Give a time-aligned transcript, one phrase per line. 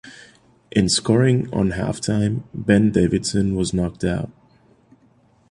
[0.71, 4.31] In scoring on halftime Ben Davidson was knocked out.